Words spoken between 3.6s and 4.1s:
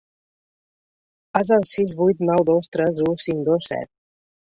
set.